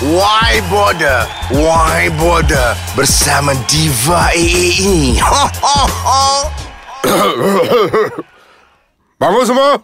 [0.00, 1.28] Why Border?
[1.52, 2.72] Why Border?
[2.96, 5.20] Bersama Diva AA ini.
[5.20, 6.24] Ho, ho, ho.
[9.20, 9.76] Bangun semua.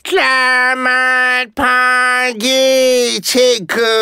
[0.00, 4.00] Selamat pagi, Cikgu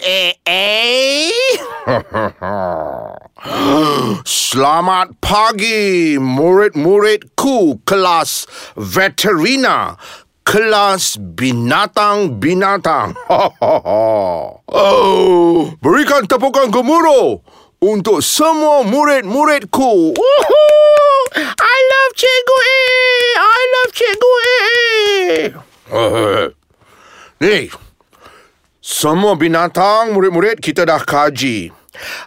[0.00, 1.28] AA.
[4.24, 8.48] Selamat pagi murid-muridku kelas
[8.80, 9.92] veterina.
[10.40, 13.14] Kelas binatang-binatang.
[14.66, 17.44] oh, berikan tepukan gemuruh
[17.80, 20.16] untuk semua murid-muridku.
[21.36, 23.20] I love Cikgu AA.
[23.38, 24.66] I love Cikgu AA.
[27.40, 27.72] Ni,
[29.00, 31.70] semua binatang murid-murid kita dah kaji.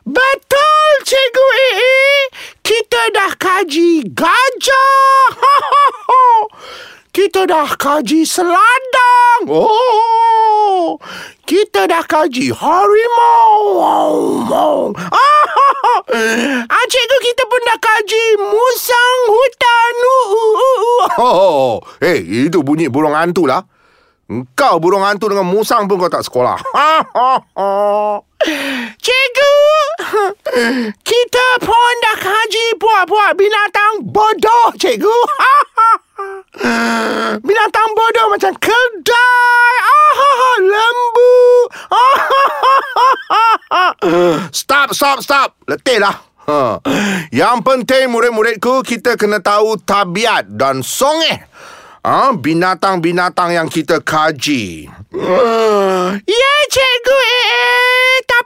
[0.06, 2.18] Betul, Cikgu AA.
[2.64, 5.28] Kita dah kaji gajah.
[7.14, 9.46] Kita dah kaji seladang.
[9.46, 10.98] Oh,
[11.46, 13.78] kita dah kaji harimau.
[13.78, 19.96] Oh, ah, cikgu kita pun dah kaji musang hutan.
[20.02, 21.06] Uh.
[21.22, 22.18] Oh, eh,
[22.50, 23.62] itu bunyi burung hantu lah.
[24.26, 26.58] Engkau burung hantu dengan musang pun kau tak sekolah.
[29.06, 29.54] Cikgu,
[31.06, 35.14] kita pun dah kaji buah-buah binatang bodoh, cikgu.
[37.46, 41.38] binatang bodoh macam kedai, ah, lembu.
[44.60, 45.50] stop, stop, stop.
[45.66, 46.16] Letih lah.
[46.44, 46.84] Ha.
[47.32, 51.40] Yang penting murid-muridku kita kena tahu tabiat dan songeh
[52.04, 54.92] ha, binatang-binatang yang kita kaji.
[56.14, 57.83] Ya, cikgu eh,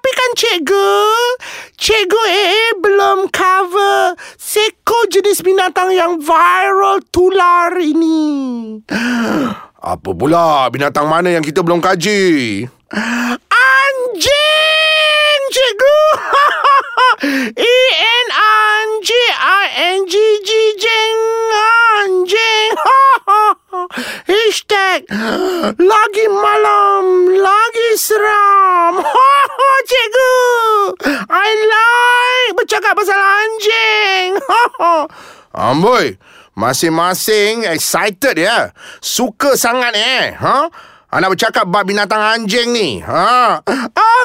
[0.07, 0.95] tapi kan cikgu,
[1.75, 8.79] cikgu eh belum cover seko jenis binatang yang viral tular ini.
[9.83, 12.63] Apa pula binatang mana yang kita belum kaji?
[13.51, 15.99] Anjing, cikgu.
[17.57, 19.63] E N J I
[19.99, 20.15] N G
[20.47, 21.19] G jing
[21.99, 22.71] anjing.
[24.31, 25.09] Hashtag
[25.75, 29.03] lagi malam lagi seram.
[29.87, 30.35] cikgu,
[31.31, 34.35] I like bercakap pasal anjing.
[35.71, 36.19] Amboi,
[36.59, 38.75] masing-masing excited ya.
[38.99, 40.35] Suka sangat eh.
[40.35, 40.67] Ha?
[41.07, 42.99] Anak bercakap bab binatang anjing ni.
[42.99, 43.63] Ha?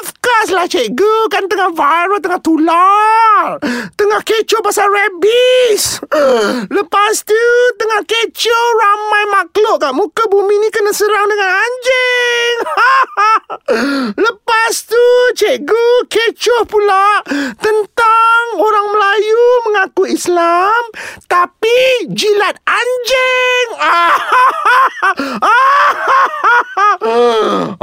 [0.03, 3.55] Of course lah cikgu Kan tengah viral Tengah tular
[3.95, 6.03] Tengah kecoh pasal rabies
[6.67, 7.39] Lepas tu
[7.79, 12.55] Tengah kecoh Ramai makhluk kat muka bumi ni Kena serang dengan anjing
[14.27, 15.05] Lepas tu
[15.39, 17.23] Cikgu kecoh pula
[17.63, 20.81] Tentang Orang Melayu Mengaku Islam
[21.29, 23.67] Tapi Jilat anjing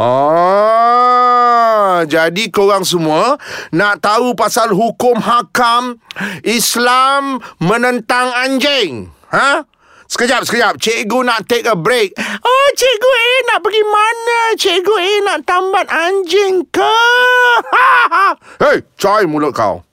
[0.01, 3.39] Ah, jadi korang semua
[3.71, 6.03] nak tahu pasal hukum hakam
[6.43, 9.15] Islam menentang anjing?
[9.31, 9.63] Ha?
[10.11, 10.75] Sekejap, sekejap.
[10.83, 12.11] Cikgu nak take a break.
[12.19, 14.39] Oh, cikgu A nak pergi mana?
[14.59, 16.99] Cikgu A nak tambat anjing ke?
[18.67, 19.87] Hei, coy mulut kau.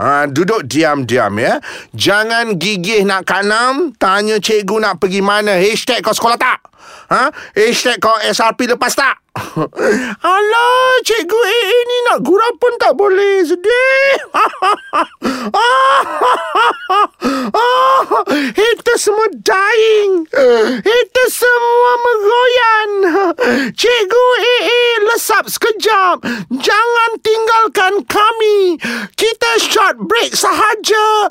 [0.00, 1.60] Ha, duduk diam-diam ya.
[1.92, 3.92] Jangan gigih nak kanam.
[4.00, 5.58] Tanya cikgu nak pergi mana.
[5.60, 6.64] Hashtag kau sekolah tak?
[7.12, 7.28] Ha?
[7.52, 9.20] Hashtag kau SRP lepas tak?
[10.32, 13.40] Alah, cikgu A ni nak gurau pun tak boleh.
[13.48, 14.16] Sedih.
[18.52, 20.28] Hater semua dying.
[20.84, 22.90] Hater semua meroyan.
[23.80, 26.20] Cikgu AA lesap sekejap.
[26.52, 27.01] Jangan
[29.92, 31.28] short break sahaja.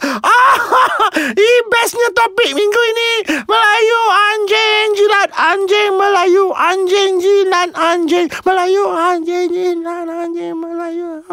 [1.34, 3.12] Ini bestnya topik minggu ini.
[3.50, 11.26] Melayu anjing jilat anjing Melayu anjing jilat anjing Melayu anjing jilat anjing Melayu.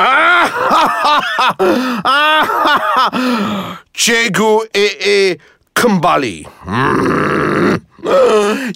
[4.00, 5.36] Cikgu AA
[5.76, 6.48] kembali.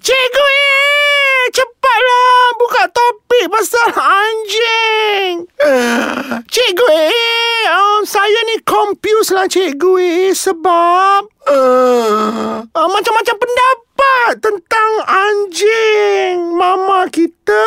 [0.05, 0.45] Cikgu
[3.35, 5.35] topik pasal anjing.
[6.47, 7.11] Cikgu A,
[7.75, 16.55] um, saya ni confused lah Cikgu A sebab uh, uh, macam-macam pendapat tentang anjing.
[16.55, 17.67] Mama kita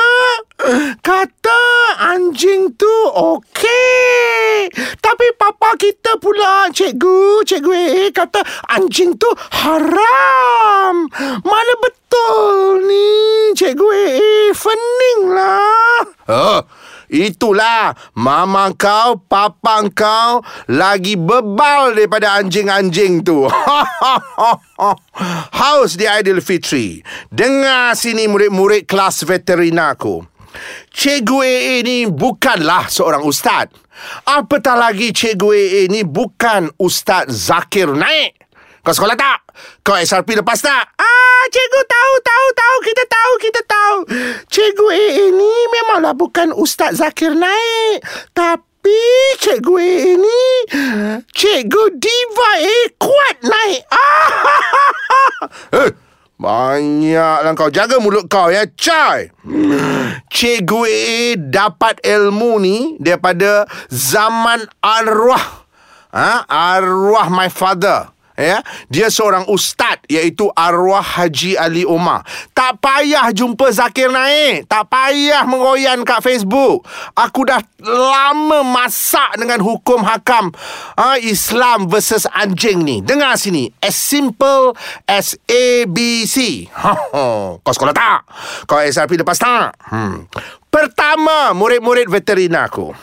[1.03, 1.61] kata
[1.97, 4.69] anjing tu okey.
[5.01, 9.29] Tapi papa kita pula cikgu, cikgu A kata anjing tu
[9.65, 11.09] haram.
[11.41, 13.09] Mana betul ni
[13.57, 14.09] cikgu A?
[14.53, 16.01] Fening lah.
[16.27, 16.59] Oh,
[17.07, 23.47] Itulah Mama kau Papa kau Lagi bebal Daripada anjing-anjing tu
[25.59, 26.99] Haus di Aidilfitri
[27.31, 30.36] Dengar sini murid-murid kelas veterina aku
[30.93, 33.69] Cikgu AA ni bukanlah seorang ustaz
[34.29, 38.47] Apatah lagi Cikgu AA ni bukan Ustaz Zakir Naik
[38.87, 39.43] Kau sekolah tak?
[39.83, 40.95] Kau SRP lepas tak?
[40.95, 42.75] Ah, cikgu tahu, tahu, tahu.
[42.87, 43.97] Kita tahu, kita tahu.
[44.47, 48.07] Cikgu AA ni memanglah bukan Ustaz Zakir Naik.
[48.31, 49.03] Tapi
[49.43, 50.43] cikgu AA ni
[51.35, 53.83] cikgu Diva A kuat naik.
[55.37, 55.91] Ah, eh,
[56.37, 57.69] banyaklah kau.
[57.69, 59.29] Jaga mulut kau ya, Cai.
[60.29, 65.65] Cikgu AA dapat ilmu ni daripada zaman arwah.
[66.13, 66.47] Ha?
[66.47, 68.61] Arwah my father ya?
[68.87, 72.21] Dia seorang ustaz iaitu arwah Haji Ali Omar.
[72.53, 74.69] Tak payah jumpa Zakir Naik.
[74.69, 76.85] Tak payah mengoyan kat Facebook.
[77.17, 80.53] Aku dah lama masak dengan hukum hakam
[80.95, 83.01] ha, Islam versus anjing ni.
[83.01, 83.73] Dengar sini.
[83.81, 84.77] As simple
[85.09, 87.25] as ABC ha, ha.
[87.57, 88.19] kau sekolah tak?
[88.69, 89.73] Kau SRP lepas tak?
[89.89, 90.29] Hmm.
[90.69, 92.93] pertama murid-murid veterina aku.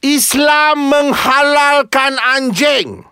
[0.00, 3.09] Islam menghalalkan anjing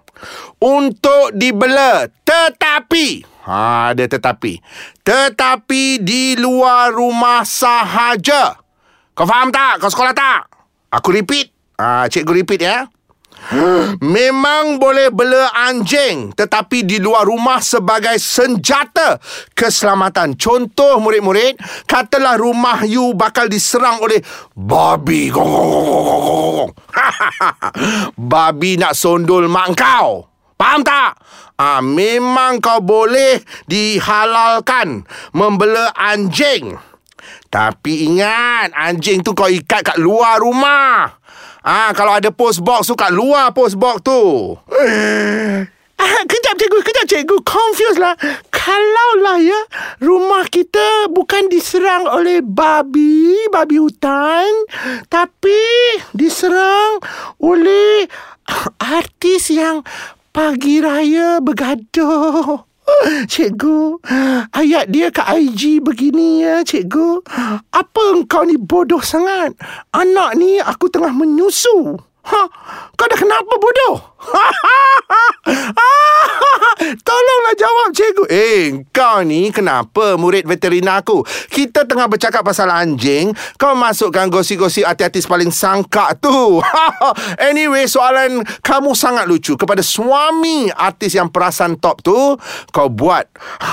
[0.62, 4.60] untuk dibela tetapi ha ada tetapi.
[5.00, 8.60] Tetapi di luar rumah sahaja.
[9.16, 9.80] Kau faham tak?
[9.80, 10.52] Kau sekolah tak?
[10.92, 11.48] Aku repeat.
[11.80, 12.84] Ha cikgu repeat ya.
[14.02, 19.22] Memang boleh bela anjing tetapi di luar rumah sebagai senjata
[19.54, 20.34] keselamatan.
[20.34, 21.54] Contoh murid-murid,
[21.86, 24.18] katalah rumah you bakal diserang oleh
[24.52, 25.30] babi.
[28.34, 30.26] babi nak sondol mak kau.
[30.58, 31.14] Faham tak?
[31.54, 33.38] Ah, memang kau boleh
[33.70, 36.74] dihalalkan membela anjing.
[37.46, 41.22] Tapi ingat, anjing tu kau ikat kat luar rumah.
[41.62, 44.22] Ah, kalau ada post box tu kat luar post box tu.
[45.98, 47.36] Ah, kejap cikgu, kejap cikgu.
[47.42, 48.14] Confused lah.
[48.54, 49.58] Kalau lah ya,
[49.98, 54.46] rumah kita bukan diserang oleh babi, babi hutan.
[55.10, 55.58] Tapi
[56.14, 57.02] diserang
[57.42, 58.06] oleh
[58.78, 59.82] artis yang
[60.38, 62.62] Pagi raya bergaduh.
[63.34, 63.98] Cikgu,
[64.54, 67.26] ayat dia kat IG begini ya, cikgu.
[67.74, 69.58] Apa engkau ni bodoh sangat?
[69.90, 71.98] Anak ni aku tengah menyusu.
[72.28, 72.42] Ha,
[72.92, 73.96] kau dah kenapa bodoh?
[77.08, 78.24] Tolonglah jawab cikgu.
[78.28, 81.24] Eh, kau ni kenapa murid veterina aku?
[81.48, 86.60] Kita tengah bercakap pasal anjing, kau masukkan gosip-gosip hati-hati paling sangka tu.
[87.48, 89.56] anyway, soalan kamu sangat lucu.
[89.56, 92.36] Kepada suami artis yang perasan top tu,
[92.76, 93.24] kau buat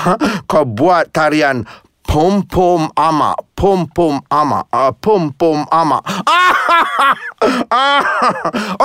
[0.50, 1.68] kau buat tarian
[2.06, 5.98] pom pom ama pom pom ama uh, pom pom ama.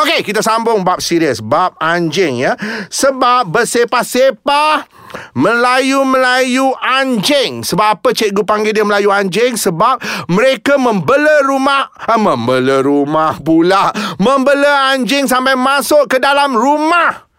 [0.01, 2.57] Okey kita sambung bab serius bab anjing ya.
[2.89, 4.89] Sebab bersepah-sepah
[5.38, 7.62] Melayu-Melayu anjing.
[7.62, 9.56] Sebab apa cikgu panggil dia Melayu anjing?
[9.56, 10.01] Sebab
[10.31, 13.91] mereka membela rumah ha, Membela rumah pula.
[14.17, 17.31] Membela anjing sampai masuk ke dalam rumah.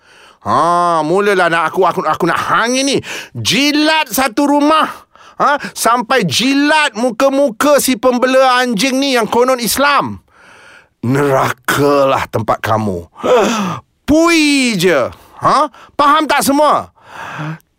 [0.42, 2.98] Ha, mulalah nak aku aku aku nak hang ini.
[3.30, 5.60] Jilat satu rumah ha?
[5.72, 10.20] Sampai jilat muka-muka si pembela anjing ni yang konon Islam.
[11.02, 13.10] Nerakalah tempat kamu.
[14.06, 15.10] Pui je.
[15.42, 15.58] Ha?
[15.98, 16.94] Faham tak semua?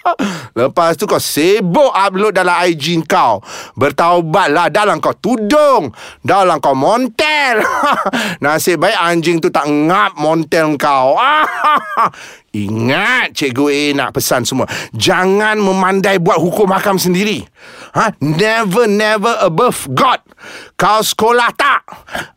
[0.59, 3.43] Lepas tu kau sibuk upload dalam IG kau.
[3.75, 5.91] Bertaubatlah dalam kau tudung.
[6.23, 7.61] Dalam kau montel.
[8.43, 11.15] Nasib baik anjing tu tak ngap montel kau.
[12.49, 14.65] Ingat Cikgu A nak pesan semua.
[14.97, 17.45] Jangan memandai buat hukum hakam sendiri.
[17.93, 18.13] Ha?
[18.21, 20.21] Never, never above God.
[20.79, 21.85] Kau sekolah tak?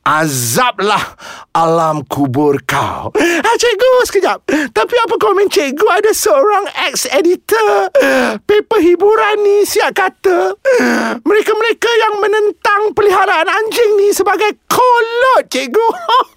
[0.05, 1.17] Azablah
[1.55, 3.15] alam kubur kau.
[3.17, 4.39] Ha, Cikgu, sekejap.
[4.75, 5.87] Tapi apa komen cikgu?
[5.87, 7.89] Ada seorang ex-editor.
[8.43, 10.57] Paper hiburan ni Siap kata.
[11.23, 15.89] Mereka-mereka yang menentang Peliharaan anjing ni Sebagai kolot cikgu.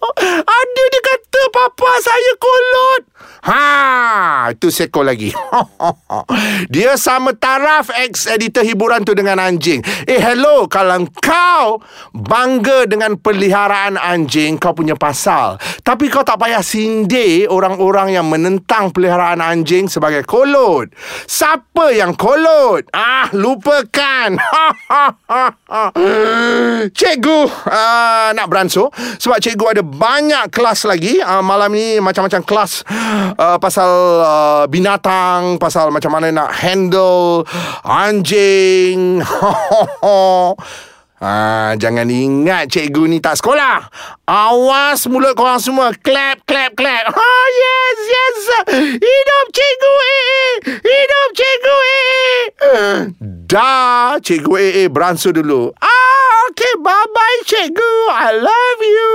[0.60, 3.02] Ada dia kata Papa saya kolot
[3.46, 5.30] Ha, itu seko lagi.
[6.74, 9.86] Dia sama taraf ex-editor hiburan tu dengan anjing.
[10.10, 10.66] Eh, hello.
[10.66, 11.78] Kalau kau
[12.10, 15.62] bangga dengan peliharaan anjing, kau punya pasal.
[15.86, 20.90] Tapi kau tak payah sindir orang-orang yang menentang peliharaan anjing sebagai kolot.
[21.30, 22.90] Siapa yang kolot?
[22.98, 24.42] Ah, lupakan.
[26.98, 28.90] cikgu uh, nak beransur.
[29.22, 31.22] Sebab cikgu ada banyak kelas lagi.
[31.22, 32.82] Uh, malam ni macam-macam kelas
[33.38, 33.92] uh, pasal
[34.24, 37.44] uh, binatang, pasal macam mana nak handle
[37.84, 39.20] anjing.
[41.16, 43.88] Ah, jangan ingat cikgu ni tak sekolah.
[44.28, 45.96] Awas mulut korang semua.
[45.96, 47.08] Clap, clap, clap.
[47.08, 48.38] Ha, yes, yes.
[49.00, 50.44] Hidup cikgu AA.
[50.76, 52.86] Hidup cikgu AA.
[53.48, 55.72] Dah, cikgu AA beransur dulu.
[55.80, 56.74] Ah, okay.
[56.80, 57.92] Bye-bye, cikgu.
[58.12, 59.12] I love you.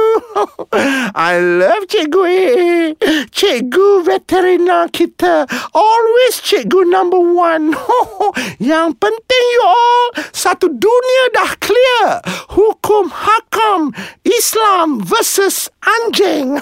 [1.14, 2.96] I love cikgu.
[3.38, 5.48] Cikgu veterina kita.
[5.72, 7.72] Always cikgu number one.
[8.60, 10.04] Yang penting you all,
[10.36, 12.20] satu dunia dah clear.
[12.52, 16.60] Hukum hakam Islam versus anjing.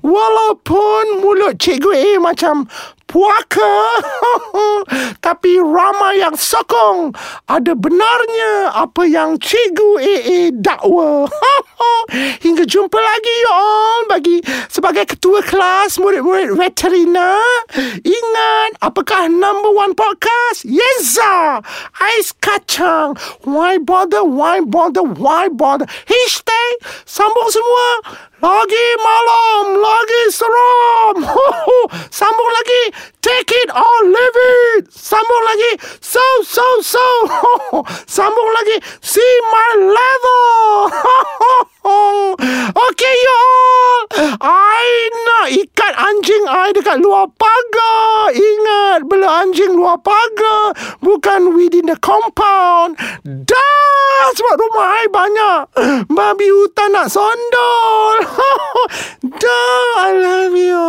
[0.00, 2.64] Walaupun mulut cikgu A macam
[3.06, 3.74] puaka.
[5.26, 7.14] Tapi ramai yang sokong.
[7.46, 11.26] Ada benarnya apa yang cikgu AA dakwa.
[12.44, 14.38] Hingga jumpa lagi you all bagi
[14.70, 17.38] sebagai ketua kelas murid-murid veterina.
[18.02, 20.62] Ingat, apakah number one podcast?
[20.62, 21.62] Yeza!
[21.98, 23.18] Ais kacang.
[23.42, 25.86] Why bother, why bother, why bother?
[26.06, 26.72] Hashtag
[27.06, 27.88] sambung semua.
[28.36, 31.16] Lagi malam, lagi seram.
[32.20, 32.82] Sambung lagi.
[33.20, 34.38] Take it or leave
[34.78, 34.90] it.
[34.94, 35.72] Sambung lagi.
[35.98, 37.06] So, so, so.
[38.06, 38.78] Sambung lagi.
[39.02, 40.46] See my level.
[42.86, 44.02] okay, you all.
[44.40, 48.30] I nak ikat anjing I dekat luar pagar.
[48.30, 50.74] Ingat, bela anjing luar pagar.
[51.02, 52.94] Bukan within the compound.
[53.26, 55.60] Dah, sebab rumah I banyak.
[56.10, 58.16] Babi hutan nak sondol.
[59.42, 60.86] Dah, I love you.